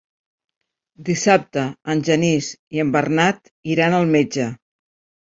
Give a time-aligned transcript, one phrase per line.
[1.09, 1.65] Dissabte
[1.95, 2.47] en Genís
[2.79, 4.49] i en Bernat iran al metge.